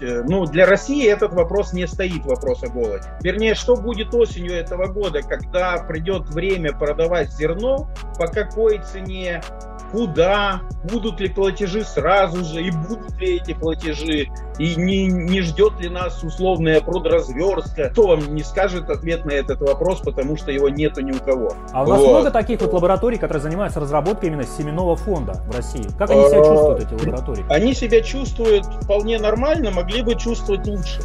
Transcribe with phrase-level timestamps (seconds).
[0.00, 3.04] э, ну, для России этот вопрос не стоит, вопрос о голоде.
[3.22, 7.88] Вернее, что будет осенью этого года, когда придет время продавать зерно,
[8.18, 9.42] по какой цене,
[9.90, 14.28] куда, будут ли платежи сразу же, и будут ли эти платежи,
[14.58, 17.88] и не, не ждет ли нас условная продразверстка.
[17.90, 21.54] Кто вам не скажет ответ на этот вопрос, потому что его нету ни у кого.
[21.72, 22.10] А у нас вот.
[22.10, 25.86] много таких вот лабораторий, которые занимаются разработкой именно семенного фонда в России?
[25.98, 27.44] Как они себя чувствуют, эти лаборатории?
[27.48, 31.00] Они себя чувствуют вполне нормально, могли бы чувствовать лучше.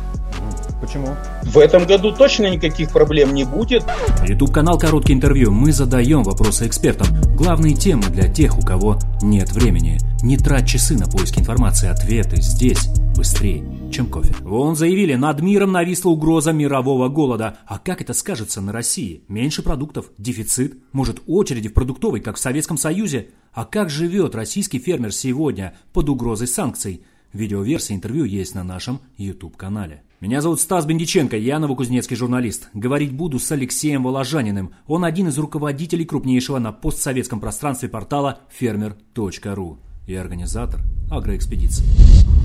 [0.80, 1.08] Почему?
[1.44, 3.84] В этом году точно никаких проблем не будет.
[4.28, 5.52] YouTube канал Короткий интервью.
[5.52, 7.08] Мы задаем вопросы экспертам.
[7.36, 9.98] Главные темы для тех, у кого нет времени.
[10.22, 11.90] Не трать часы на поиск информации.
[11.90, 14.36] Ответы здесь быстрее, чем кофе.
[14.42, 17.58] Вон заявили, над миром нависла угроза мирового голода.
[17.66, 19.24] А как это скажется на России?
[19.28, 23.30] Меньше продуктов, дефицит, может очереди в продуктовой, как в Советском Союзе?
[23.52, 27.02] А как живет российский фермер сегодня под угрозой санкций?
[27.36, 30.04] Видеоверсия интервью есть на нашем YouTube-канале.
[30.22, 32.70] Меня зовут Стас Бендиченко, я новокузнецкий журналист.
[32.74, 34.74] Говорить буду с Алексеем Воложаниным.
[34.88, 40.80] Он один из руководителей крупнейшего на постсоветском пространстве портала фермер.ру и организатор
[41.12, 41.86] агроэкспедиции.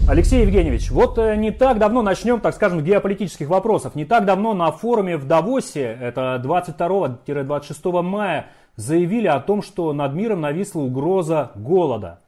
[0.08, 3.94] Алексей Евгеньевич, вот э, не так давно, начнем, так скажем, геополитических вопросов.
[3.94, 10.14] Не так давно на форуме в Давосе, это 22-26 мая, заявили о том, что над
[10.14, 12.18] миром нависла угроза голода.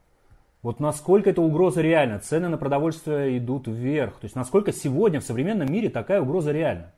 [0.63, 2.19] Вот насколько эта угроза реальна?
[2.19, 4.13] Цены на продовольствие идут вверх.
[4.13, 6.93] То есть насколько сегодня в современном мире такая угроза реальна?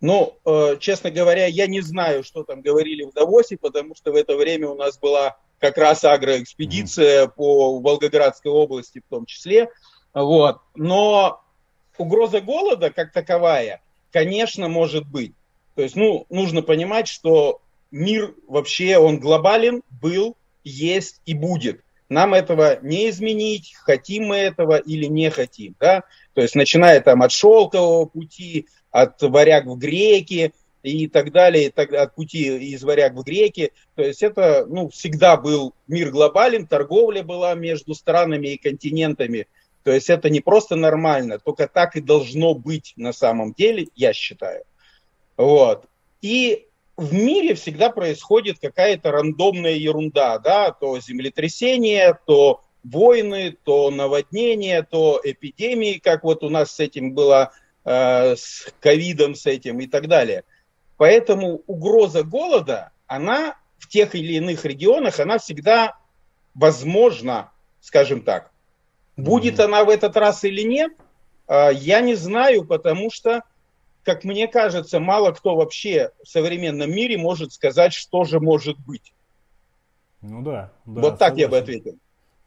[0.00, 4.16] Ну, э, честно говоря, я не знаю, что там говорили в Давосе, потому что в
[4.16, 7.32] это время у нас была как раз агроэкспедиция mm-hmm.
[7.34, 9.70] по Волгоградской области в том числе.
[10.12, 10.58] Вот.
[10.74, 11.40] Но
[11.98, 13.80] угроза голода как таковая,
[14.12, 15.32] конечно, может быть.
[15.76, 17.60] То есть, ну, нужно понимать, что
[17.92, 21.80] мир вообще, он глобален, был, есть и будет.
[22.08, 25.74] Нам этого не изменить, хотим мы этого или не хотим.
[25.78, 26.04] Да?
[26.34, 31.70] То есть начиная там от шелкового пути, от варяг в греки и так далее, и
[31.70, 33.72] так, от пути из варяг в греки.
[33.94, 39.46] То есть это ну, всегда был мир глобален, торговля была между странами и континентами.
[39.84, 44.12] То есть это не просто нормально, только так и должно быть на самом деле, я
[44.12, 44.64] считаю.
[45.36, 45.84] Вот.
[46.20, 46.67] И
[46.98, 55.20] в мире всегда происходит какая-то рандомная ерунда, да, то землетрясение, то войны, то наводнения, то
[55.22, 57.52] эпидемии, как вот у нас с этим было,
[57.84, 60.42] э, с ковидом с этим и так далее.
[60.96, 65.96] Поэтому угроза голода, она в тех или иных регионах, она всегда
[66.56, 68.50] возможна, скажем так.
[69.16, 69.64] Будет mm-hmm.
[69.64, 70.92] она в этот раз или нет,
[71.46, 73.44] э, я не знаю, потому что
[74.08, 79.12] как мне кажется, мало кто вообще в современном мире может сказать, что же может быть.
[80.22, 80.72] Ну да.
[80.86, 81.36] да вот так согласен.
[81.36, 81.98] я бы ответил.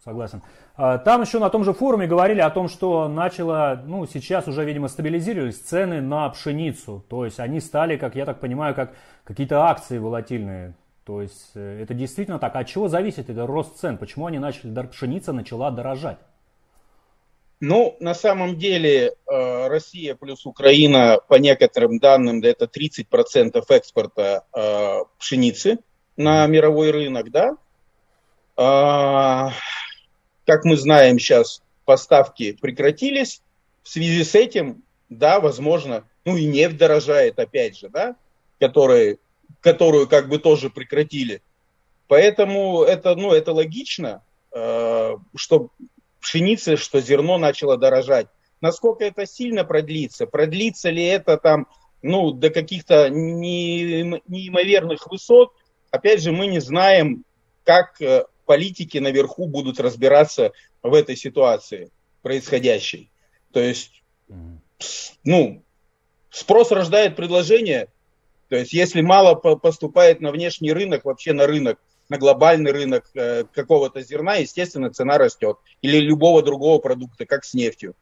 [0.04, 0.42] Согласен.
[0.76, 4.66] А, там еще на том же форуме говорили о том, что начало, ну, сейчас уже,
[4.66, 7.06] видимо, стабилизировались цены на пшеницу.
[7.08, 10.74] То есть они стали, как я так понимаю, как какие-то акции волатильные.
[11.06, 12.56] То есть э, это действительно так.
[12.56, 14.00] От чего зависит этот рост цен?
[14.00, 16.18] Почему они начали, пшеница начала дорожать?
[17.64, 24.46] Ну, на самом деле, э, Россия плюс Украина, по некоторым данным, да, это 30% экспорта
[24.52, 25.78] э, пшеницы
[26.18, 27.56] на мировой рынок, да.
[28.58, 29.52] А,
[30.48, 33.44] как мы знаем, сейчас поставки прекратились.
[33.84, 38.16] В связи с этим, да, возможно, ну и нефть дорожает, опять же, да,
[38.60, 39.20] который,
[39.60, 41.44] которую как бы тоже прекратили.
[42.08, 45.70] Поэтому это, ну, это логично, э, что
[46.22, 48.28] пшеницы, что зерно начало дорожать.
[48.62, 50.28] Насколько это сильно продлится?
[50.28, 51.68] Продлится ли это там,
[52.02, 55.52] ну, до каких-то неимоверных высот?
[55.90, 57.26] Опять же, мы не знаем,
[57.64, 60.52] как э, политики наверху будут разбираться
[60.84, 61.90] в этой ситуации
[62.22, 63.12] происходящей.
[63.52, 64.04] То есть,
[65.24, 65.64] ну,
[66.30, 67.88] спрос рождает предложение.
[68.48, 71.80] То есть, если мало поступает на внешний рынок, вообще на рынок,
[72.12, 75.58] на глобальный рынок э, какого-то зерна, естественно, цена растет.
[75.82, 77.96] Или любого другого продукта, как с нефтью.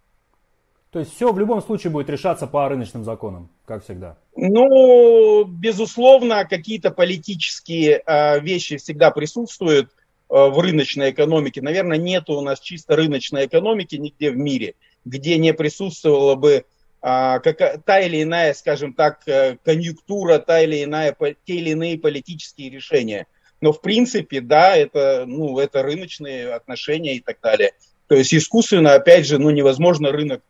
[0.89, 4.17] То есть все в любом случае будет решаться по рыночным законам, как всегда?
[4.35, 9.93] Ну, безусловно, какие-то политические э, вещи всегда присутствуют э,
[10.33, 11.61] в рыночной экономике.
[11.61, 14.73] Наверное, нет у нас чисто рыночной экономики нигде в мире,
[15.05, 16.65] где не присутствовала бы
[17.01, 19.23] а, как, та или иная, скажем так,
[19.63, 23.27] конъюнктура, та или иная, те или иные политические решения–
[23.61, 27.71] но в принципе, да, это, ну, это рыночные отношения и так далее.
[28.07, 30.41] То есть искусственно, опять же, ну, невозможно рынок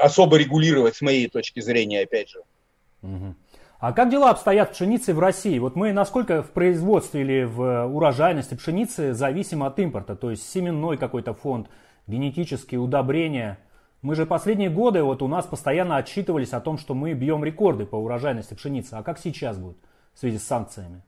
[0.00, 2.40] особо регулировать с моей точки зрения, опять же.
[3.80, 5.58] А как дела обстоят пшеницы в России?
[5.58, 10.98] Вот мы насколько в производстве или в урожайности пшеницы зависим от импорта, то есть семенной
[10.98, 11.68] какой-то фонд,
[12.06, 13.58] генетические удобрения.
[14.02, 17.86] Мы же последние годы, вот у нас постоянно отчитывались о том, что мы бьем рекорды
[17.86, 18.94] по урожайности пшеницы.
[18.94, 19.78] А как сейчас будет
[20.12, 21.02] в связи с санкциями?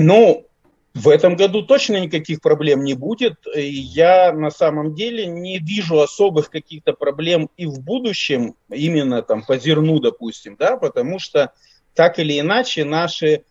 [0.00, 0.46] Ну,
[0.94, 3.34] в этом году точно никаких проблем не будет.
[3.54, 9.58] Я на самом деле не вижу особых каких-то проблем и в будущем, именно там по
[9.58, 11.52] зерну, допустим, да, потому что
[11.94, 13.44] так или иначе наши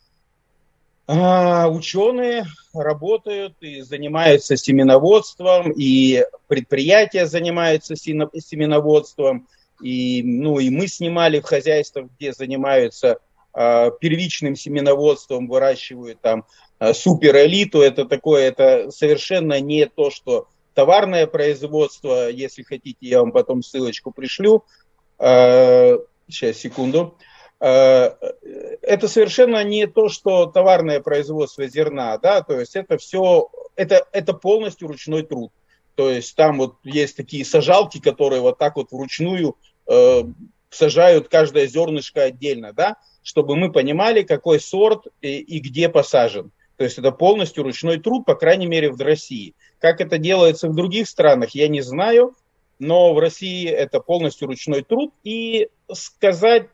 [1.06, 9.48] а, ученые работают и занимаются семеноводством, и предприятия занимаются семеноводством,
[9.84, 13.20] и, ну, и мы снимали в хозяйствах, где занимаются
[14.00, 16.46] первичным семеноводством, выращивают там
[16.78, 23.32] а, суперэлиту, это такое, это совершенно не то, что товарное производство, если хотите, я вам
[23.32, 24.64] потом ссылочку пришлю,
[25.18, 27.18] сейчас, секунду,
[27.60, 34.34] это совершенно не то, что товарное производство зерна, да, то есть это все, это, это
[34.34, 35.52] полностью ручной труд.
[35.96, 40.24] То есть там вот есть такие сажалки, которые вот так вот вручную э,
[40.70, 46.52] сажают каждое зернышко отдельно, да, чтобы мы понимали, какой сорт и, и где посажен.
[46.78, 49.54] То есть это полностью ручной труд, по крайней мере, в России.
[49.80, 52.36] Как это делается в других странах, я не знаю,
[52.80, 55.14] но в России это полностью ручной труд.
[55.24, 56.70] И сказать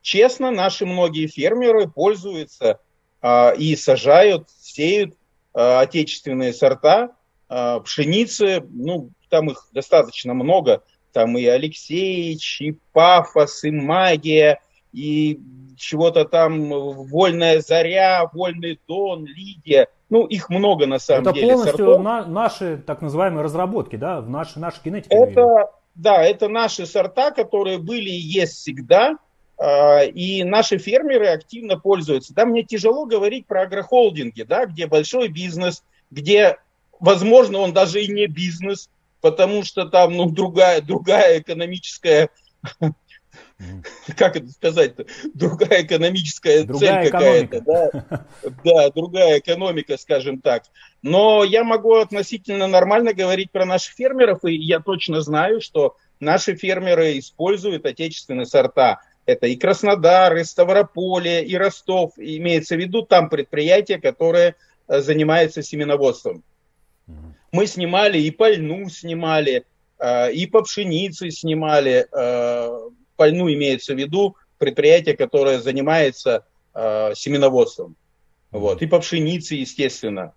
[0.00, 2.80] честно, наши многие фермеры пользуются
[3.20, 5.14] а, и сажают, сеют
[5.52, 7.16] а, отечественные сорта
[7.48, 8.64] а, пшеницы.
[8.70, 10.82] Ну, там их достаточно много.
[11.12, 14.60] Там и Алексеич, и Пафос, и Магия,
[14.92, 15.40] и
[15.76, 19.88] чего-то там Вольная Заря, Вольный Дон, Лидия.
[20.10, 21.46] Ну, их много на самом это деле.
[21.48, 25.14] Это полностью на, наши так называемые разработки, да, в нашей нашей генетике.
[25.14, 29.16] Это, да, это наши сорта, которые были и есть всегда.
[29.58, 32.34] А, и наши фермеры активно пользуются.
[32.34, 36.58] Да, мне тяжело говорить про агрохолдинги, да, где большой бизнес, где,
[37.00, 38.88] возможно, он даже и не бизнес,
[39.20, 42.30] потому что там ну, другая, другая экономическая
[44.16, 48.24] как это сказать-то, другая экономическая другая цель какая-то, да,
[48.64, 50.64] да, другая экономика, скажем так.
[51.02, 56.54] Но я могу относительно нормально говорить про наших фермеров, и я точно знаю, что наши
[56.54, 59.00] фермеры используют отечественные сорта.
[59.26, 62.12] Это и Краснодар, и Ставрополье, и Ростов.
[62.16, 64.54] Имеется в виду там предприятия, которые
[64.86, 66.42] э, занимаются семеноводством.
[67.52, 69.64] Мы снимали и по льну снимали,
[69.98, 72.06] э, и по пшенице снимали.
[73.18, 76.44] Э, по льну имеется в виду предприятие, которое занимается
[76.74, 77.96] семеноводством.
[78.52, 78.82] Вот.
[78.82, 80.34] И по пшенице, естественно.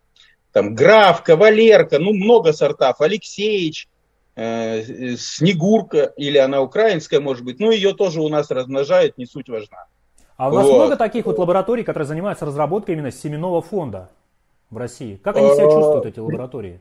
[0.53, 3.87] Там Граф, Кавалерка, ну много сортов, Алексеевич,
[4.33, 9.49] Э, снегурка, или она украинская, может быть, но ее тоже у нас размножают, не суть
[9.49, 9.85] важна.
[10.37, 10.75] А у вас вот.
[10.75, 14.09] много таких вот лабораторий, которые занимаются разработкой именно семенного фонда
[14.69, 15.17] в России?
[15.17, 16.79] Как они себя чувствуют, эти лаборатории?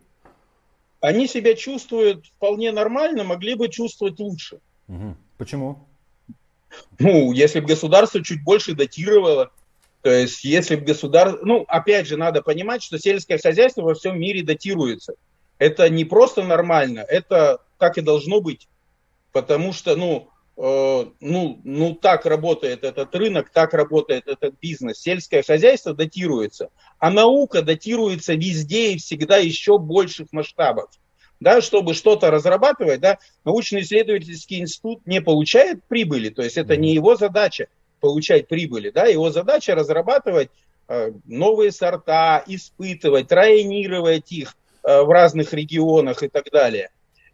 [1.00, 4.61] Они себя чувствуют вполне нормально, могли бы чувствовать лучше.
[4.88, 5.17] Угу.
[5.37, 5.88] Почему?
[6.99, 9.51] Ну, если бы государство чуть больше датировало,
[10.03, 11.41] то есть если бы государство...
[11.45, 15.15] Ну, опять же, надо понимать, что сельское хозяйство во всем мире датируется.
[15.59, 18.69] Это не просто нормально, это как и должно быть.
[19.33, 25.01] Потому что, ну, э, ну, ну так работает этот рынок, так работает этот бизнес.
[25.01, 30.91] Сельское хозяйство датируется, а наука датируется везде и всегда еще больших масштабов.
[31.41, 37.17] Да, чтобы что-то разрабатывать, да, научно-исследовательский институт не получает прибыли, то есть это не его
[37.17, 37.69] задача
[38.00, 40.50] получать прибыли, да, его задача разрабатывать
[40.88, 46.91] э, новые сорта, испытывать, тренировать их, Э, в разных регионах и так далее.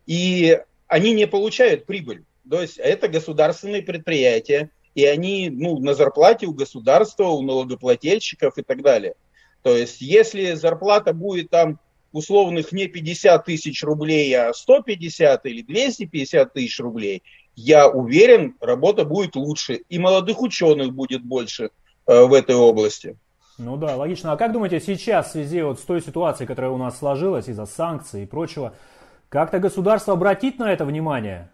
[0.06, 2.24] И они не получают прибыль.
[2.48, 8.62] То есть это государственные предприятия, и они ну, на зарплате у государства, у налогоплательщиков и
[8.62, 9.14] так далее.
[9.62, 11.78] То есть если зарплата будет там
[12.16, 17.22] условных не 50 тысяч рублей, а 150 или 250 тысяч рублей,
[17.54, 21.70] я уверен, работа будет лучше, и молодых ученых будет больше
[22.06, 23.16] э, в этой области.
[23.58, 24.32] Ну да, логично.
[24.32, 27.64] А как думаете, сейчас в связи вот с той ситуацией, которая у нас сложилась из-за
[27.64, 28.74] санкций и прочего,
[29.28, 31.50] как-то государство обратит на это внимание?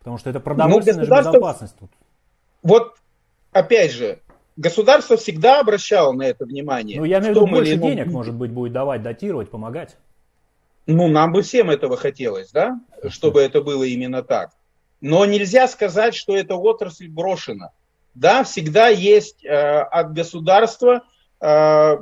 [0.00, 1.90] Потому что это продовольственная ну, безопасность тут.
[2.62, 2.96] Вот,
[3.52, 4.18] опять же,
[4.56, 6.98] государство всегда обращало на это внимание.
[6.98, 7.90] Ну, я имею в виду, больше ином...
[7.90, 9.96] денег, может быть, будет давать, датировать, помогать.
[10.86, 14.50] Ну, нам бы всем этого хотелось, да, чтобы это было именно так.
[15.00, 17.70] Но нельзя сказать, что эта отрасль брошена.
[18.14, 21.02] Да, всегда есть э, от государства
[21.44, 21.98] Э,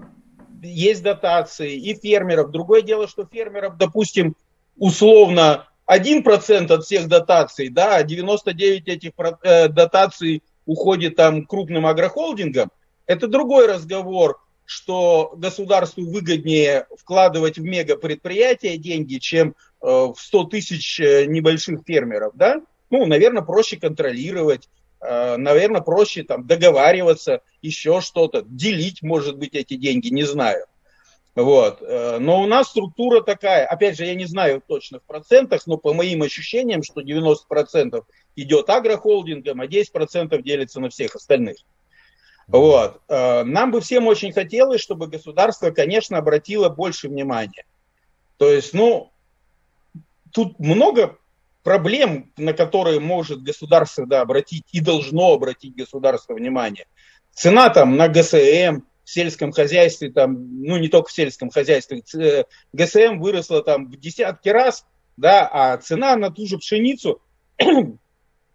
[0.63, 2.53] есть дотации и фермеров.
[2.53, 4.37] Другое дело, что фермеров, допустим,
[4.77, 9.11] условно 1% от всех дотаций, да, а 99 этих
[9.43, 12.71] э, дотаций уходит там крупным агрохолдингам.
[13.07, 21.81] Это другой разговор, что государству выгоднее вкладывать в мегапредприятия деньги, чем в 100 тысяч небольших
[21.87, 24.69] фермеров, да, ну, наверное, проще контролировать,
[25.01, 30.67] наверное, проще там договариваться, еще что-то, делить, может быть, эти деньги, не знаю.
[31.35, 31.81] Вот.
[31.81, 35.79] Э, но у нас структура такая, опять же, я не знаю точно в процентах, но
[35.79, 38.05] по моим ощущениям, что 90%
[38.37, 41.57] идет агрохолдингом, а 10% делится на всех остальных.
[42.49, 43.01] Вот.
[43.09, 47.65] Э, нам бы всем очень хотелось, чтобы государство, конечно, обратило больше внимания.
[48.37, 49.13] То есть, ну,
[50.33, 51.19] тут много
[51.63, 56.87] проблем, на которые может государство да, обратить и должно обратить государство внимание.
[57.33, 62.45] Цена там на ГСМ, в сельском хозяйстве, там, ну не только в сельском хозяйстве, э,
[62.73, 64.87] ГСМ выросла там в десятки раз,
[65.17, 67.21] да, а цена на ту же пшеницу,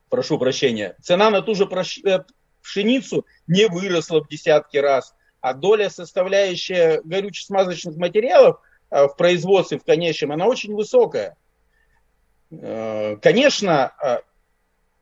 [0.10, 1.68] прошу прощения, цена на ту же
[2.06, 2.20] э,
[2.62, 8.60] пшеницу не выросла в десятки раз, а доля, составляющая горюче-смазочных материалов
[8.90, 11.36] э, в производстве в конечном, она очень высокая.
[12.50, 13.92] Конечно,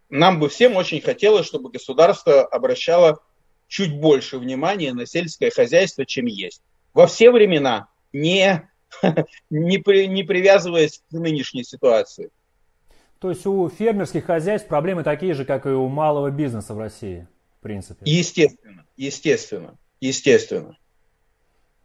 [0.10, 3.20] нам бы всем очень хотелось, чтобы государство обращало
[3.68, 6.62] чуть больше внимания на сельское хозяйство, чем есть.
[6.94, 8.70] Во все времена, не,
[9.50, 12.30] не, при, не привязываясь к нынешней ситуации.
[13.26, 17.28] То есть у фермерских хозяйств проблемы такие же, как и у малого бизнеса в России,
[17.58, 18.06] в принципе.
[18.06, 20.78] Естественно, естественно, естественно.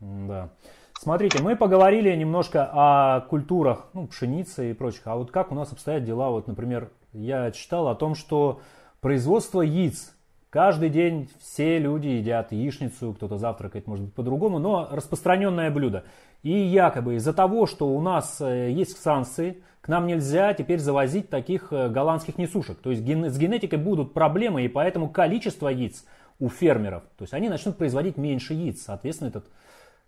[0.00, 0.50] Да.
[0.92, 5.06] Смотрите, мы поговорили немножко о культурах, ну, пшеницы и прочих.
[5.06, 6.28] А вот как у нас обстоят дела?
[6.28, 8.60] Вот, например, я читал о том, что
[9.00, 10.12] производство яиц
[10.50, 16.02] Каждый день все люди едят яичницу, кто-то завтракает, может быть, по-другому, но распространенное блюдо.
[16.42, 21.30] И якобы из-за того, что у нас э, есть санкции, к нам нельзя теперь завозить
[21.30, 22.78] таких э, голландских несушек.
[22.80, 26.04] То есть с генетикой будут проблемы, и поэтому количество яиц
[26.38, 29.44] у фермеров, то есть они начнут производить меньше яиц, соответственно, этот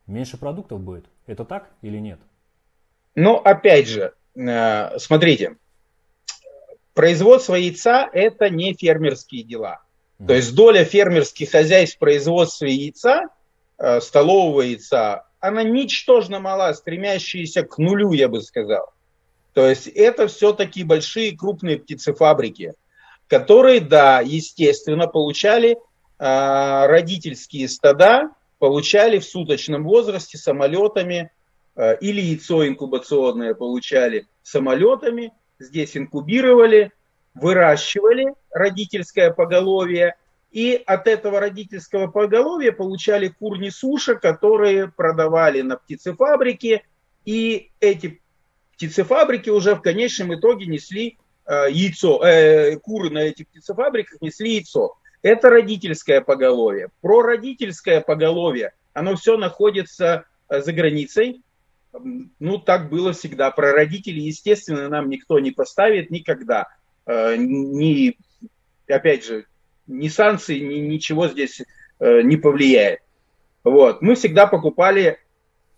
[0.06, 1.04] меньше продуктов будет.
[1.26, 2.18] Это так или нет?
[3.14, 5.56] Ну, опять же, э, смотрите,
[6.94, 9.82] производство яйца– это не фермерские дела.
[10.26, 13.24] То есть доля фермерских хозяйств в производстве яйца,
[13.78, 18.92] э, столового яйца, она ничтожно мала, стремящаяся к нулю, я бы сказал.
[19.54, 22.74] То есть это все-таки большие крупные птицефабрики,
[23.28, 25.76] которые, да, естественно, получали э,
[26.18, 31.30] родительские стада, получали в суточном возрасте самолетами
[31.76, 36.92] э, или яйцо инкубационное получали самолетами, здесь инкубировали,
[37.34, 40.16] выращивали родительское поголовье,
[40.50, 46.84] и от этого родительского поголовья получали курни суши, которые продавали на птицефабрике,
[47.24, 48.21] и эти
[48.74, 54.96] птицефабрики уже в конечном итоге несли э, яйцо, э, куры на этих птицефабриках несли яйцо.
[55.22, 56.88] Это родительское поголовье.
[57.00, 61.42] Про родительское поголовье, оно все находится э, за границей.
[62.38, 63.50] Ну, так было всегда.
[63.50, 66.68] Про родителей, естественно, нам никто не поставит никогда.
[67.06, 68.16] Э, ни,
[68.88, 69.46] опять же,
[69.86, 71.62] ни санкции, ни ничего здесь
[72.00, 73.00] э, не повлияет.
[73.64, 74.02] Вот.
[74.02, 75.18] Мы всегда покупали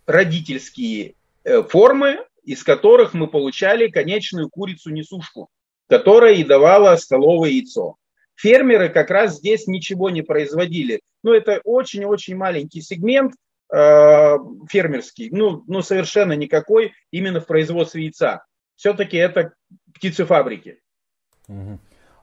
[0.07, 5.49] родительские э, формы, из которых мы получали конечную курицу-несушку,
[5.89, 7.97] которая и давала столовое яйцо.
[8.37, 11.01] Фермеры как раз здесь ничего не производили.
[11.23, 13.35] Ну, это очень-очень маленький сегмент
[13.73, 14.37] э,
[14.69, 18.45] фермерский, ну, ну, совершенно никакой именно в производстве яйца.
[18.77, 19.55] Все-таки это
[19.95, 20.81] птицефабрики.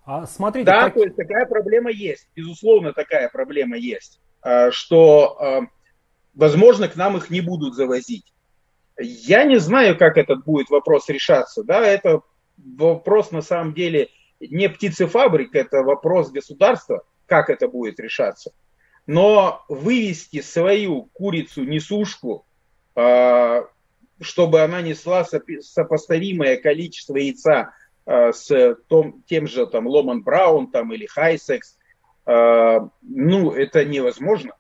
[0.03, 0.95] А смотрите, да, как...
[0.95, 5.61] то есть такая проблема есть, безусловно, такая проблема есть, а, что, а,
[6.33, 8.33] возможно, к нам их не будут завозить.
[9.01, 12.21] Я не знаю, как этот будет вопрос решаться, да, это
[12.57, 18.51] вопрос на самом деле не птицефабрик, это вопрос государства, как это будет решаться.
[19.07, 22.45] Но вывести свою курицу-несушку,
[22.95, 23.65] а,
[24.19, 27.73] чтобы она несла сопоставимое количество яйца
[28.05, 31.77] Э, с том, тем же там Ломан Браун там, или Хайсекс,
[32.25, 34.53] э, ну, это невозможно.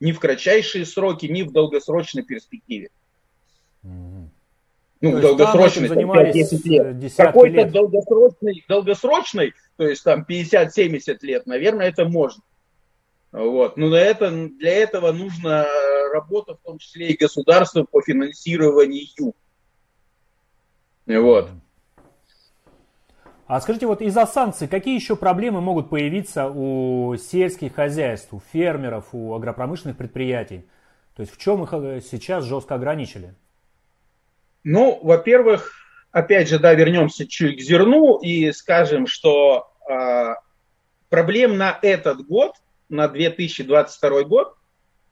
[0.00, 2.90] Ни в кратчайшие сроки, ни в долгосрочной перспективе.
[3.82, 7.14] Ну, то долгосрочной, там 10 лет.
[7.16, 12.42] Какой-то долгосрочный, долгосрочный, то есть там 50-70 лет, наверное, это можно.
[13.30, 13.76] Вот.
[13.76, 15.66] Но для, это, для этого нужна
[16.12, 19.34] работа, в том числе и государства по финансированию.
[21.06, 21.50] Вот.
[23.46, 29.06] А скажите, вот из-за санкций какие еще проблемы могут появиться у сельских хозяйств, у фермеров,
[29.12, 30.66] у агропромышленных предприятий?
[31.16, 33.34] То есть в чем их э, сейчас жестко ограничили?
[34.70, 35.72] Ну, во-первых,
[36.12, 40.34] опять же, да, вернемся чуть к зерну и скажем, что э,
[41.08, 42.52] проблем на этот год,
[42.90, 44.54] на 2022 год,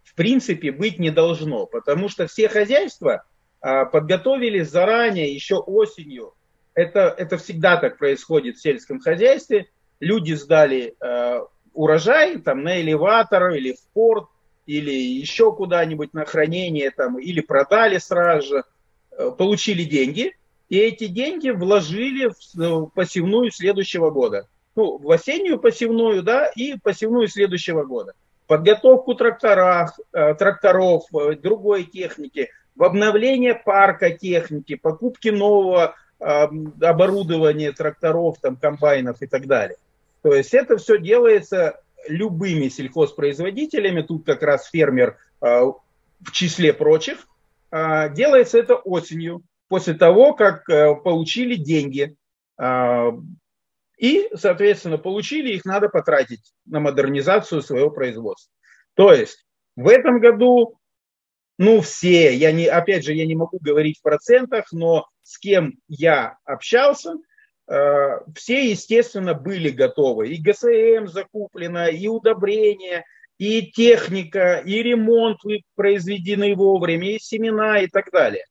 [0.05, 3.25] в принципе, быть не должно, потому что все хозяйства
[3.61, 6.35] подготовили заранее, еще осенью.
[6.75, 9.69] Это, это всегда так происходит в сельском хозяйстве.
[10.01, 10.95] Люди сдали
[11.73, 14.29] урожай там, на элеватор или в порт,
[14.67, 18.63] или еще куда-нибудь на хранение, там, или продали сразу же, э,
[19.39, 20.37] получили деньги,
[20.69, 24.49] и эти деньги вложили в э, посевную следующего года.
[24.75, 28.15] Ну, в осеннюю посевную, да, и посевную следующего года.
[28.47, 31.05] Подготовку э, тракторов,
[31.43, 39.77] другой техники, в обновление парка техники, покупки нового оборудования тракторов, там, комбайнов и так далее.
[40.23, 47.27] То есть это все делается любыми сельхозпроизводителями, тут как раз фермер в числе прочих,
[47.71, 52.17] делается это осенью, после того, как э, получили деньги.
[52.59, 53.11] А,
[53.99, 58.53] и, соответственно, получили, их надо потратить на модернизацию своего производства.
[58.95, 59.45] То есть
[59.75, 60.79] в этом году,
[61.59, 65.79] ну, все, я не, опять же, я не могу говорить в процентах, но с кем
[65.89, 67.15] я общался–
[67.69, 70.29] Э, все, естественно, были готовы.
[70.31, 73.05] И ГСМ закуплено, и удобрения,
[73.39, 75.39] и техника, и ремонт
[75.75, 78.45] произведены вовремя, и семена, и так далее.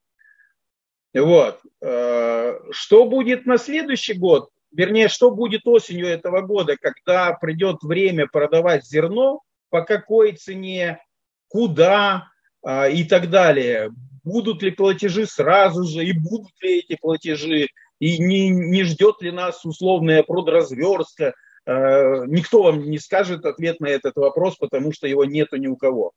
[1.13, 1.60] Вот.
[1.82, 4.50] Э, что будет на следующий год?
[4.72, 11.00] Вернее, что будет осенью этого года, когда придет время продавать зерно, по какой цене,
[11.48, 12.27] куда
[12.65, 13.92] э, и так далее.
[14.24, 17.68] Будут ли платежи сразу же, и будут ли эти платежи,
[18.00, 21.34] и не, не ждет ли нас условная продразверстка.
[21.66, 25.76] Э, никто вам не скажет ответ на этот вопрос, потому что его нету ни у
[25.76, 26.12] кого.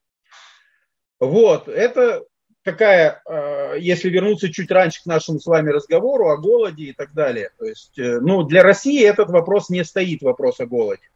[1.21, 2.25] Вот, это
[2.63, 7.15] такая, э, если вернуться чуть раньше к нашему с вами разговору о голоде и так
[7.15, 7.51] далее.
[7.59, 11.09] То есть, э, ну, для России этот вопрос не стоит, вопрос о голоде.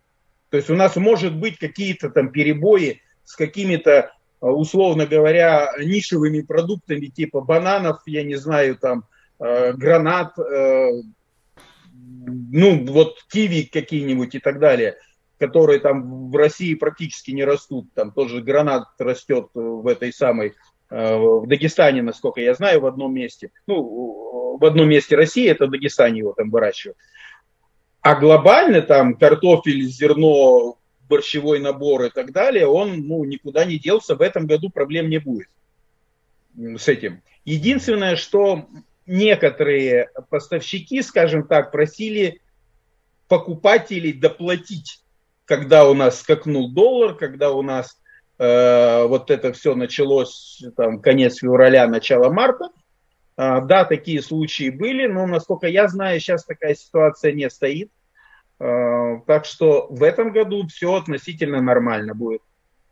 [0.49, 7.07] То есть у нас может быть какие-то там перебои с какими-то, условно говоря, нишевыми продуктами
[7.07, 9.05] типа бананов, я не знаю, там,
[9.39, 10.37] гранат,
[12.07, 14.97] ну вот киви какие-нибудь и так далее,
[15.39, 17.93] которые там в России практически не растут.
[17.95, 20.55] Там тоже гранат растет в этой самой,
[20.91, 23.51] э, в Дагестане, насколько я знаю, в одном месте.
[23.67, 26.97] Ну, в одном месте России, это в Дагестане его там выращивают.
[28.01, 34.17] А глобально там картофель, зерно, борщевой набор и так далее, он ну, никуда не делся,
[34.17, 35.49] в этом году проблем не будет
[36.57, 37.23] с этим.
[37.45, 38.67] Единственное, что
[39.07, 42.41] некоторые поставщики, скажем так, просили
[43.29, 45.01] покупателей доплатить,
[45.45, 47.99] когда у нас скакнул доллар, когда у нас
[48.39, 52.69] э, вот это все началось, там, конец февраля, начало марта.
[53.37, 57.91] Э, да, такие случаи были, но, насколько я знаю, сейчас такая ситуация не стоит.
[58.61, 62.43] Э, так что в этом году все относительно нормально будет.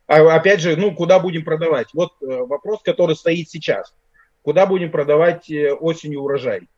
[0.06, 1.88] А, опять же, ну, куда будем продавать?
[1.94, 3.94] Вот э, вопрос, который стоит сейчас
[4.42, 6.68] куда будем продавать э, осенью урожай.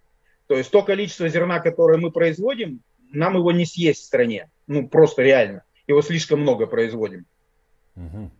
[0.46, 4.50] То есть то количество зерна, которое мы производим, нам его не съесть в стране.
[4.66, 5.62] Ну, просто реально.
[5.86, 7.26] Его слишком много производим.
[7.96, 8.30] Угу.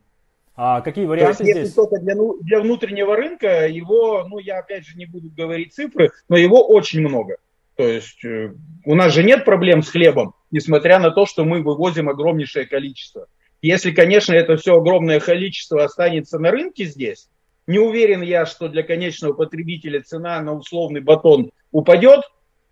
[0.54, 1.64] А какие варианты То есть, здесь?
[1.64, 6.10] Если только для, для внутреннего рынка, его, ну, я опять же не буду говорить цифры,
[6.28, 7.36] но его очень много.
[7.76, 8.52] То есть э,
[8.84, 13.26] у нас же нет проблем с хлебом, несмотря на то, что мы вывозим огромнейшее количество.
[13.62, 17.28] Если, конечно, это все огромное количество останется на рынке здесь,
[17.66, 22.22] не уверен я, что для конечного потребителя цена на условный батон упадет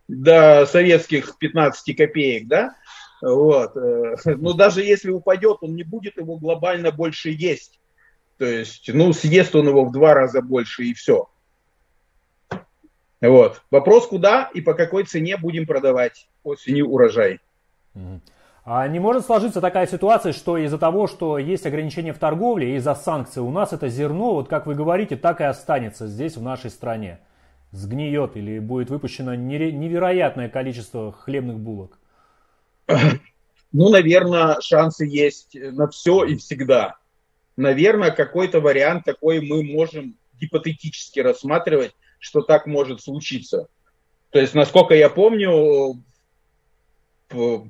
[0.08, 2.74] до советских 15 копеек, да?
[3.22, 3.76] Вот.
[3.76, 7.78] Э, но даже если упадет, он не будет его глобально больше есть.
[8.38, 11.28] То есть, ну, съест он его в два раза больше и все.
[13.20, 13.62] Вот.
[13.70, 17.40] Вопрос, куда и по какой цене будем продавать осенью урожай.
[17.94, 18.20] Mm-hmm.
[18.64, 22.94] А не может сложиться такая ситуация, что из-за того, что есть ограничения в торговле, из-за
[22.94, 26.70] санкций, у нас это зерно, вот как вы говорите, так и останется здесь, в нашей
[26.70, 27.20] стране.
[27.72, 31.98] Сгниет или будет выпущено невероятное количество хлебных булок?
[33.72, 36.96] Ну, наверное, шансы есть на все и всегда.
[37.56, 43.68] Наверное, какой-то вариант такой мы можем гипотетически рассматривать, что так может случиться.
[44.30, 46.02] То есть, насколько я помню,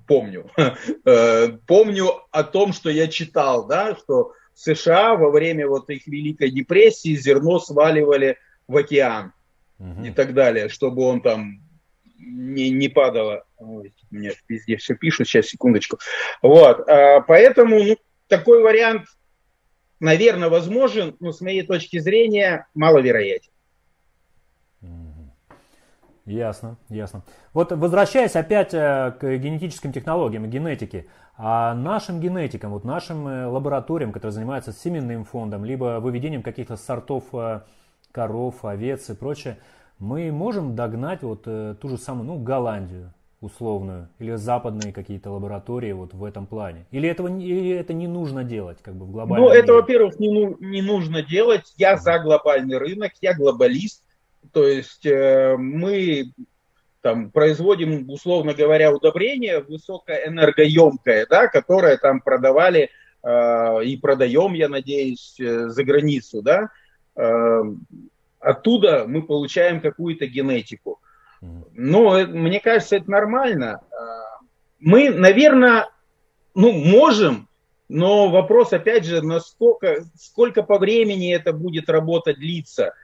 [0.07, 0.51] помню.
[1.05, 6.07] Э, помню о том, что я читал, да, что в США во время вот их
[6.07, 9.33] Великой депрессии зерно сваливали в океан
[9.79, 10.05] угу.
[10.05, 11.63] и так далее, чтобы он там
[12.19, 13.45] не, не падало.
[13.59, 15.99] Ой, мне везде все пишут, сейчас, секундочку.
[16.43, 17.97] Вот, а, поэтому ну,
[18.29, 19.07] такой вариант,
[19.99, 23.51] наверное, возможен, но с моей точки зрения маловероятен.
[26.27, 27.23] Ясно, ясно.
[27.53, 31.07] Вот возвращаясь опять э, к генетическим технологиям, генетике,
[31.37, 37.25] а нашим генетикам, вот нашим э, лабораториям, которые занимаются семенным фондом, либо выведением каких-то сортов
[37.33, 37.63] э,
[38.13, 39.59] коров, овец и прочее,
[39.99, 46.13] мы можем догнать вот ту же самую, ну, Голландию условную, или западные какие-то лаборатории вот
[46.13, 46.87] в этом плане?
[46.91, 50.31] Или, этого, или это не нужно делать как бы в глобальном Ну, это, во-первых, не,
[50.31, 51.73] ну, не нужно делать.
[51.77, 54.05] Я за глобальный рынок, я глобалист.
[54.53, 56.33] То есть э, мы
[57.03, 62.91] там производим, условно говоря, удобрение высокоэнергоемкое, да, которое там продавали
[63.23, 66.69] э, и продаем, я надеюсь, э, за границу, да.
[67.17, 67.63] Э,
[68.39, 71.01] оттуда мы получаем какую-то генетику.
[71.41, 73.81] Но э, мне кажется, это нормально.
[74.79, 75.89] Мы, наверное,
[76.55, 77.49] ну, можем,
[77.89, 82.95] но вопрос, опять же, насколько, сколько по времени это будет работа длиться,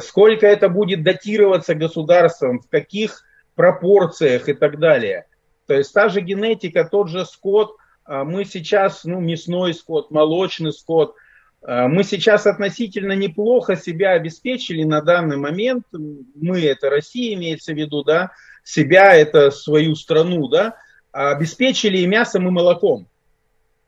[0.00, 3.24] сколько это будет датироваться государством, в каких
[3.54, 5.26] пропорциях и так далее.
[5.66, 10.72] То есть та же генетика, тот же скот, а, мы сейчас, ну, мясной скот, молочный
[10.72, 11.14] скот,
[11.62, 15.84] а, мы сейчас относительно неплохо себя обеспечили на данный момент.
[15.92, 18.32] Мы, это Россия имеется в виду, да,
[18.64, 20.76] себя, это свою страну, да,
[21.12, 23.06] обеспечили и мясом, и молоком.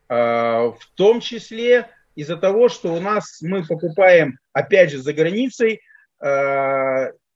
[0.09, 5.81] А, в том числе из-за того, что у нас мы покупаем, опять же, за границей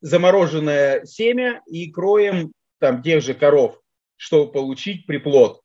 [0.00, 3.80] замороженное семя и кроем там тех же коров,
[4.16, 5.60] чтобы получить приплод.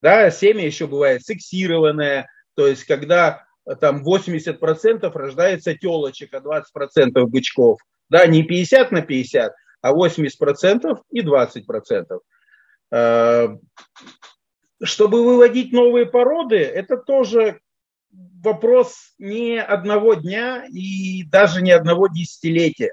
[0.00, 7.24] Да, семя еще бывает сексированное, то есть когда э, там 80% рождается телочек, а 20%
[7.26, 7.80] бычков.
[8.08, 9.52] Да, не 50 на 50,
[9.82, 12.20] а 80% и 20%.
[12.90, 13.48] Э,
[14.82, 17.60] чтобы выводить новые породы, это тоже
[18.42, 22.92] вопрос не одного дня и даже не одного десятилетия.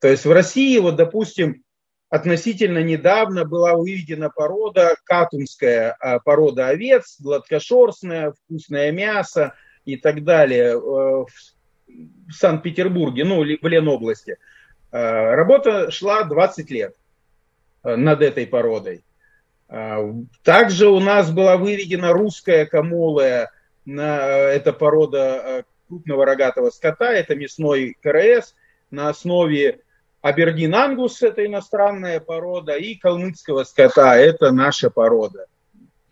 [0.00, 1.62] То есть в России, вот, допустим,
[2.10, 10.74] относительно недавно была выведена порода, катунская а, порода овец, гладкошерстная, вкусное мясо и так далее
[10.74, 11.26] э, в
[12.30, 14.36] Санкт-Петербурге, ну, в Ленобласти.
[14.92, 16.94] Э, работа шла 20 лет
[17.82, 19.04] э, над этой породой.
[20.44, 23.50] Также у нас была выведена русская камолая,
[23.86, 28.54] это порода крупного рогатого скота, это мясной КРС
[28.90, 29.80] на основе
[30.24, 35.48] Абердин Ангус– это иностранная порода, и калмыцкого скота– это наша порода.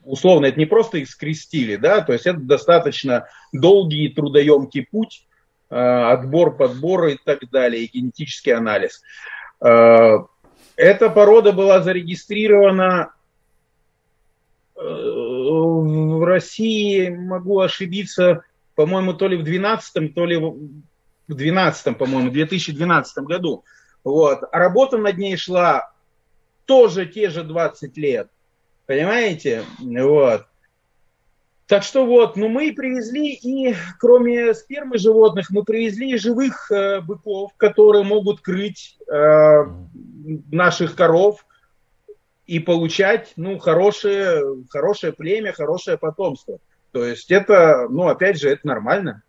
[0.05, 5.27] Условно, это не просто их скрестили, да, то есть это достаточно долгий и трудоемкий путь,
[5.71, 9.01] э, отбор, подбор и так далее, и генетический анализ.
[9.65, 10.19] Э,
[10.77, 13.15] эта порода была зарегистрирована
[14.77, 14.81] э,
[15.53, 18.43] в России, могу ошибиться,
[18.75, 23.65] по-моему, то ли в 12 то ли в 12 по-моему, 2012 году.
[24.05, 24.41] Вот.
[24.51, 25.93] А работа над ней шла
[26.67, 28.29] тоже те же 20 лет.
[28.87, 29.65] Понимаете?
[29.79, 30.47] Вот.
[31.67, 37.01] Так что вот, ну мы привезли и, кроме спермы животных, мы привезли и живых э,
[37.01, 39.65] быков, которые могут крыть э,
[40.51, 41.47] наших коров
[42.47, 46.59] и получать, ну, хорошее, хорошее племя, хорошее потомство.
[46.93, 49.23] То есть это, ну, опять же, это нормально.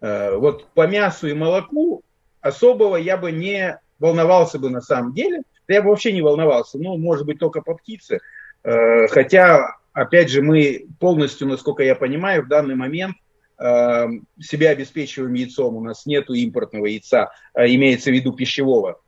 [0.00, 2.02] Э, вот по мясу и молоку
[2.40, 5.42] особого я бы не волновался бы на самом деле.
[5.66, 8.20] Я бы вообще не волновался, ну, может быть, только по птице.
[8.62, 13.16] Э, хотя, опять же, мы полностью, насколько я понимаю, в данный момент
[13.58, 14.06] э,
[14.40, 15.76] себя обеспечиваем яйцом.
[15.76, 19.00] У нас нету импортного яйца, а имеется в виду пищевого.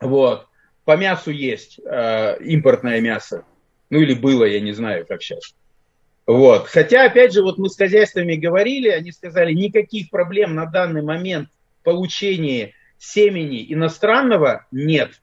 [0.00, 0.46] Вот.
[0.86, 3.44] По мясу есть э, импортное мясо.
[3.90, 5.54] Ну или было, я не знаю, как сейчас.
[6.26, 6.68] Вот.
[6.68, 11.48] Хотя, опять же, вот мы с хозяйствами говорили, они сказали, никаких проблем на данный момент
[11.80, 15.20] в получении семени иностранного нет.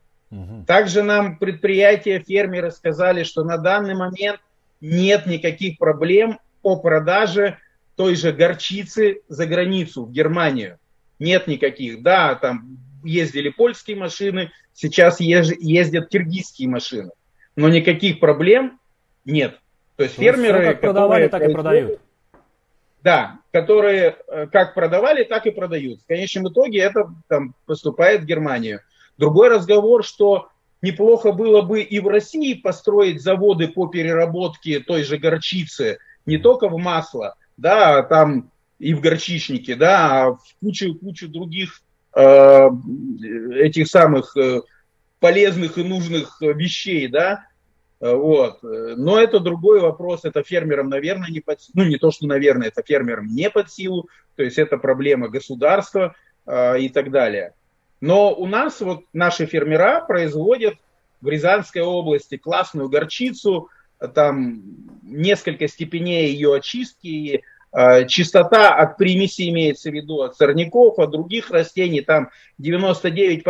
[0.67, 4.41] Также нам предприятия, фермеры сказали, что на данный момент
[4.81, 7.57] нет никаких проблем по продаже
[7.95, 10.77] той же горчицы за границу, в Германию.
[11.19, 12.01] Нет никаких.
[12.01, 17.11] Да, там ездили польские машины, сейчас ездят киргизские машины.
[17.55, 18.79] Но никаких проблем
[19.25, 19.59] нет.
[19.95, 20.61] То есть ну, фермеры...
[20.61, 21.99] Все как продавали, так и продают.
[23.03, 26.01] Да, которые э, как продавали, так и продают.
[26.01, 28.79] В конечном итоге это там, поступает в Германию.
[29.17, 30.49] Другой разговор, что
[30.81, 36.69] неплохо было бы и в России построить заводы по переработке той же горчицы, не только
[36.69, 41.81] в масло, да, а там и в горчичнике, да, а в кучу, кучу других
[42.15, 42.69] э,
[43.55, 44.61] этих самых э,
[45.19, 47.45] полезных и нужных вещей, да,
[48.03, 48.59] Э, вот.
[48.61, 52.83] Но это другой вопрос, это фермерам, наверное, не под ну не то, что, наверное, это
[52.83, 56.13] фермерам не под силу, то есть это проблема государства
[56.45, 57.53] э, и так далее.
[58.01, 60.75] Но у нас вот наши фермера производят
[61.21, 63.69] в Рязанской области классную горчицу,
[64.13, 64.61] там
[65.03, 67.52] несколько степеней ее очистки, Э,
[68.07, 72.29] чистота от примесей имеется в виду, от сорняков, от других растений, там
[72.61, 73.41] 99%,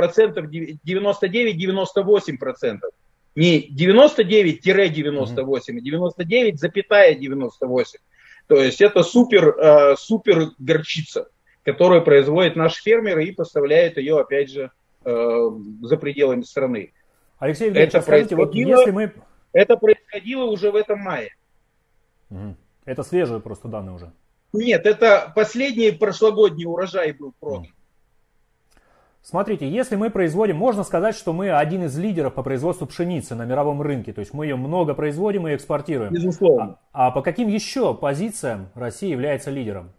[0.85, 2.79] 99-98%.
[3.35, 7.85] Не 99-98, а 99,98.
[8.47, 11.29] То есть это супер, э, супер горчица,
[11.63, 14.69] которую производят наши фермеры и поставляют ее, опять же,
[15.05, 15.49] э,
[15.81, 16.93] за пределами страны.
[17.39, 19.11] Алексей Евгеньевич, это скажите, вот если мы...
[19.51, 21.31] Это происходило уже в этом мае.
[22.85, 24.11] Это свежие просто данные уже.
[24.53, 27.67] Нет, это последний прошлогодний урожай был продан.
[29.23, 33.45] Смотрите, если мы производим, можно сказать, что мы один из лидеров по производству пшеницы на
[33.45, 34.11] мировом рынке.
[34.11, 36.11] То есть мы ее много производим и экспортируем.
[36.11, 36.77] Безусловно.
[36.91, 39.93] А, а по каким еще позициям Россия является лидером?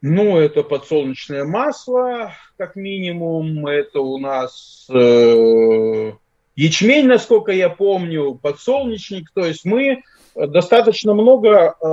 [0.00, 3.66] Ну, это подсолнечное масло, как минимум.
[3.66, 6.12] Это у нас э,
[6.56, 9.30] ячмень, насколько я помню, подсолнечник.
[9.34, 10.02] То есть мы
[10.34, 11.84] достаточно много, э,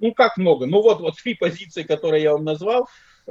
[0.00, 2.88] ну как много, ну вот, вот три позиции, которые я вам назвал,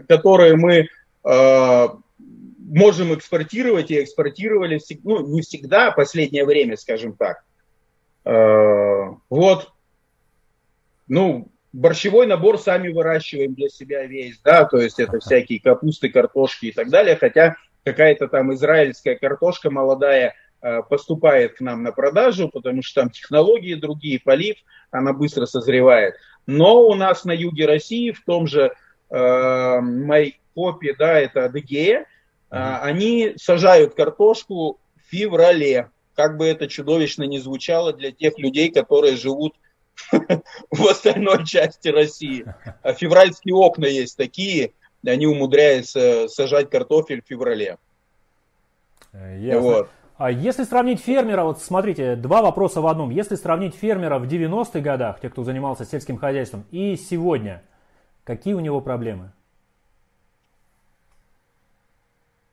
[0.07, 0.87] которые мы
[1.23, 7.43] э, можем экспортировать и экспортировали, ну не всегда, а последнее время, скажем так.
[8.23, 9.71] Э, вот,
[11.07, 16.67] ну, борщевой набор сами выращиваем для себя весь, да, то есть это всякие капусты, картошки
[16.67, 20.35] и так далее, хотя какая-то там израильская картошка молодая–
[20.89, 24.57] поступает к нам на продажу, потому что там технологии другие, полив,
[24.91, 26.15] она быстро созревает.
[26.47, 28.71] Но у нас на юге России, в том же
[29.09, 32.05] э, Майкопе, да, это Адыгея, э,
[32.49, 35.89] они сажают картошку в феврале.
[36.15, 39.55] Как бы это чудовищно не звучало для тех людей, которые живут
[40.11, 42.45] в остальной части России.
[42.83, 44.73] А февральские окна есть такие,
[45.05, 47.77] они умудряются сажать картофель в феврале.
[49.13, 49.61] Э, ясно.
[49.61, 49.89] Вот.
[50.17, 53.09] А если сравнить фермера, вот смотрите, два вопроса в одном.
[53.09, 57.63] Если сравнить фермера в 90-х годах, те, кто занимался сельским хозяйством, и сегодня,
[58.23, 59.33] какие у него проблемы?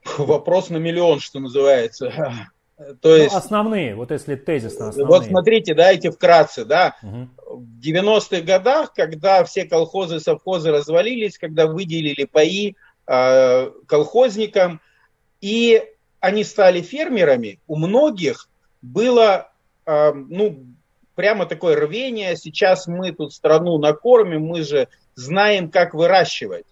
[0.18, 2.10] Вопрос на миллион, что называется.
[2.76, 5.18] То ну, есть, основные, вот если тезисно основные.
[5.18, 6.96] Вот смотрите, дайте вкратце, да.
[7.02, 7.60] Угу.
[7.60, 12.74] В 90-х годах, когда все колхозы, совхозы развалились, когда выделили паи
[13.06, 14.80] э, колхозникам,
[15.40, 15.84] и
[16.22, 18.48] они стали фермерами, у многих
[18.80, 19.50] было,
[19.84, 20.66] э, ну,
[21.16, 26.64] прямо такое рвение, сейчас мы тут страну накормим, мы же знаем, как выращивать.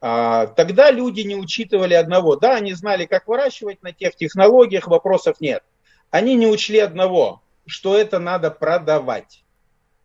[0.00, 2.34] А, тогда люди не учитывали одного.
[2.34, 5.62] Да, они знали, как выращивать на тех технологиях, вопросов нет.
[6.10, 9.44] Они не учли одного, что это надо продавать.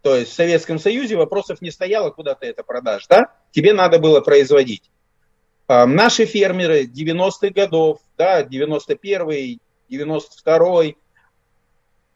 [0.04, 3.34] То есть в Советском Союзе вопросов не стояло, куда ты это продашь, да?
[3.50, 4.92] Тебе надо было производить.
[5.68, 10.98] Наши фермеры 90-х годов, да, 91-й, 92-й,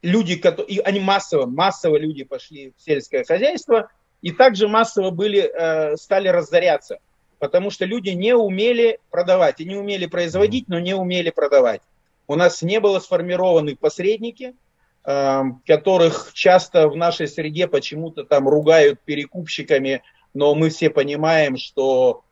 [0.02, 3.90] люди, и они массово, массово люди пошли в сельское хозяйство,
[4.22, 7.00] и также массово были, э, стали разоряться,
[7.40, 11.82] потому что люди не умели продавать, они умели производить, но не умели продавать.
[12.28, 14.56] У нас не было сформированы посредники,
[15.04, 22.24] которых часто в нашей среде почему-то там ругают перекупщиками, но мы все понимаем, что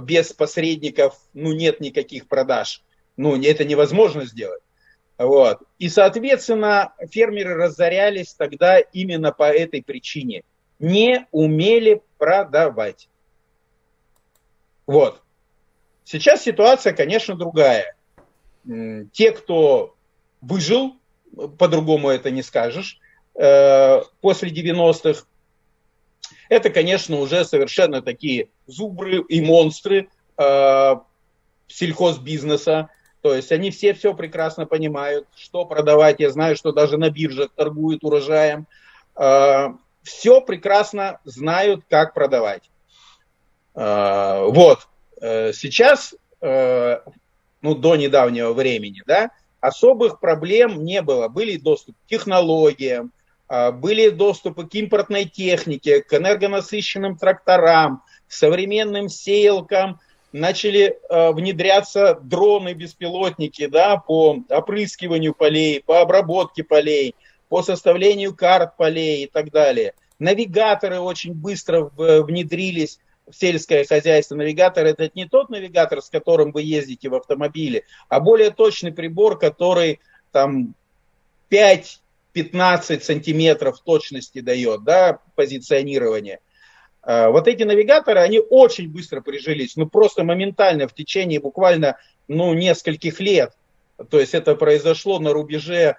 [0.00, 2.82] без посредников ну, нет никаких продаж.
[3.16, 4.62] Ну, это невозможно сделать.
[5.18, 5.62] Вот.
[5.78, 10.44] И, соответственно, фермеры разорялись тогда именно по этой причине.
[10.78, 13.08] Не умели продавать.
[14.86, 15.20] Вот.
[16.04, 17.94] Сейчас ситуация, конечно, другая.
[19.12, 19.96] Те, кто
[20.40, 20.96] выжил,
[21.58, 22.98] по-другому это не скажешь,
[23.34, 25.24] э, после 90-х,
[26.48, 30.94] это, конечно, уже совершенно такие зубры и монстры э,
[31.66, 32.90] сельхозбизнеса.
[33.22, 36.20] То есть они все все прекрасно понимают, что продавать.
[36.20, 38.68] Я знаю, что даже на биржах торгуют урожаем.
[39.16, 39.70] Э,
[40.04, 42.70] все прекрасно знают, как продавать.
[43.74, 44.86] Э, вот.
[45.20, 47.00] Э, сейчас, э,
[47.62, 51.26] ну, до недавнего времени, да, особых проблем не было.
[51.28, 53.12] Были доступ к технологиям,
[53.48, 60.00] а, были доступы к импортной технике, к энергонасыщенным тракторам, современным сеялкам,
[60.32, 67.14] начали э, внедряться дроны-беспилотники да, по опрыскиванию полей, по обработке полей,
[67.48, 69.94] по составлению карт полей и так далее.
[70.18, 74.34] Навигаторы очень быстро внедрились в сельское хозяйство.
[74.34, 79.38] Навигатор это не тот навигатор, с которым вы ездите в автомобиле, а более точный прибор,
[79.38, 80.00] который
[80.32, 80.74] там
[81.48, 82.00] 5
[82.32, 86.38] 15 сантиметров точности дает, да, позиционирование.
[87.08, 91.96] А, вот эти навигаторы, они очень быстро прижились, ну просто моментально, в течение буквально,
[92.28, 93.54] ну, нескольких лет.
[94.10, 95.96] То есть это произошло на рубеже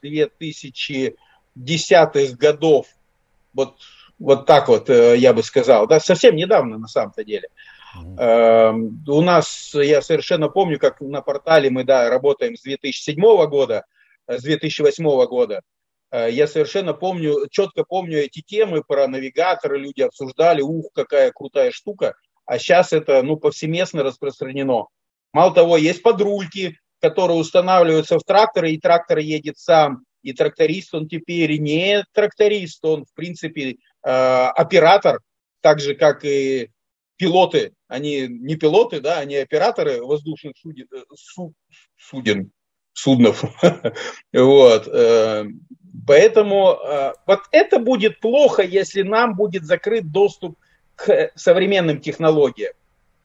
[0.00, 1.16] 2000
[1.56, 2.86] десятых годов,
[3.52, 3.78] вот,
[4.20, 7.48] вот так вот э, я бы сказал, да, совсем недавно на самом-то деле.
[7.96, 9.08] Mm-hmm.
[9.08, 13.86] У нас, я совершенно помню, как на портале мы, да, работаем с 2007 года,
[14.28, 15.62] с 2008 года.
[16.10, 21.70] Э, я совершенно помню, четко помню эти темы про навигаторы, люди обсуждали, ух, какая крутая
[21.70, 22.14] штука.
[22.44, 24.86] А сейчас это, ну, повсеместно распространено.
[25.32, 30.04] Мало того, есть подрульки, которые устанавливаются в тракторы, и трактор едет сам.
[30.22, 35.20] И тракторист, он теперь не тракторист, он, в принципе, э, оператор,
[35.60, 36.70] так же, как и
[37.16, 37.72] пилоты.
[37.88, 41.02] Они не пилоты, да, они операторы воздушных суден, э,
[41.96, 42.50] суден
[42.96, 43.44] суднов.
[44.32, 44.88] вот.
[46.06, 46.78] Поэтому
[47.26, 50.56] вот это будет плохо, если нам будет закрыт доступ
[50.94, 52.72] к современным технологиям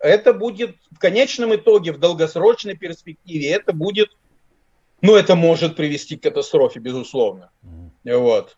[0.01, 4.09] это будет в конечном итоге, в долгосрочной перспективе, это будет,
[5.01, 7.51] ну, это может привести к катастрофе, безусловно.
[8.03, 8.57] Вот.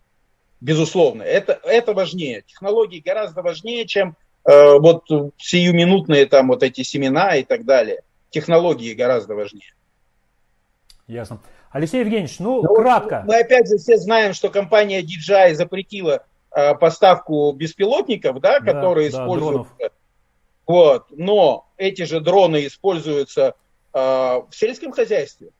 [0.60, 1.22] Безусловно.
[1.22, 2.42] Это, это важнее.
[2.46, 4.16] Технологии гораздо важнее, чем
[4.48, 5.04] э, вот
[5.36, 8.02] сиюминутные там вот эти семена и так далее.
[8.30, 9.74] Технологии гораздо важнее.
[11.06, 11.40] Ясно.
[11.70, 13.24] Алексей Евгеньевич, ну, ну кратко.
[13.26, 19.10] Мы опять же все знаем, что компания DJI запретила э, поставку беспилотников, да, да которые
[19.10, 19.92] да, используют дронов
[20.66, 21.06] вот.
[21.10, 23.54] Но эти же дроны используются
[23.92, 25.50] э, в сельском хозяйстве.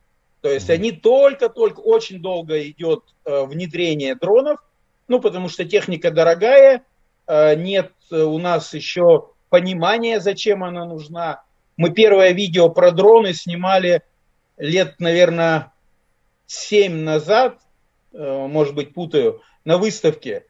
[0.40, 4.60] То есть они только-только, очень долго идет э, внедрение дронов,
[5.08, 6.84] ну, потому что техника дорогая,
[7.26, 11.42] э, нет у нас еще понимания, зачем она нужна.
[11.76, 14.02] Мы первое видео про дроны снимали
[14.56, 15.72] лет, наверное,
[16.46, 17.60] 7 назад,
[18.12, 20.46] э, может быть, путаю, на выставке.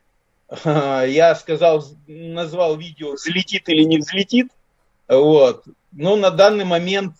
[0.65, 4.49] Я сказал, назвал видео «Взлетит или не взлетит».
[5.09, 5.65] Вот.
[5.93, 7.15] Но на данный момент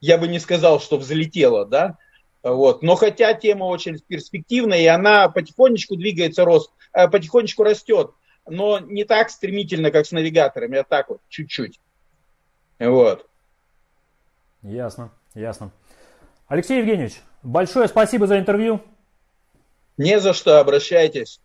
[0.00, 1.98] я бы не сказал, что взлетела, да.
[2.42, 2.82] Вот.
[2.82, 8.10] Но хотя тема очень перспективная, и она потихонечку двигается, рост, э, потихонечку растет,
[8.46, 11.80] но не так стремительно, как с навигаторами, а так вот, чуть-чуть.
[12.78, 13.26] Вот.
[14.62, 15.70] Ясно, ясно.
[16.54, 18.80] Алексей Евгеньевич, большое спасибо за интервью.
[19.96, 21.40] Не за что, обращайтесь.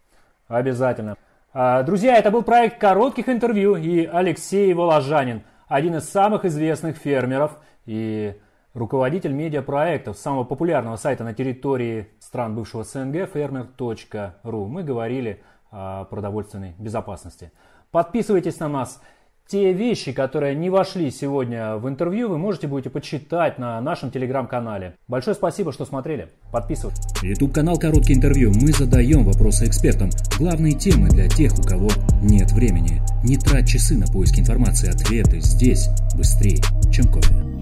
[0.47, 1.15] Обязательно.
[1.51, 7.57] А, друзья, это был проект коротких интервью и Алексей Воложанин, один из самых известных фермеров
[7.87, 8.35] и
[8.75, 14.67] руководитель медиапроектов самого популярного сайта на территории стран бывшего СНГ fermer.ru.
[14.67, 15.41] Мы говорили
[15.71, 17.51] о продовольственной безопасности.
[17.89, 19.01] Подписывайтесь на нас.
[19.49, 24.93] Те вещи, которые не вошли сегодня в интервью, вы можете будете почитать на нашем телеграм-канале.
[25.07, 26.29] Большое спасибо, что смотрели.
[26.51, 27.01] Подписывайтесь.
[27.23, 28.51] YouTube канал Короткие интервью.
[28.53, 30.11] Мы задаем вопросы экспертам.
[30.37, 31.89] Главные темы для тех, у кого
[32.21, 33.01] нет времени.
[33.23, 34.87] Не трать часы на поиск информации.
[34.87, 37.58] Ответы здесь быстрее, чем кофе.